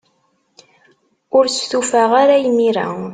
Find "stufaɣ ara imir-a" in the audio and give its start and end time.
1.49-2.87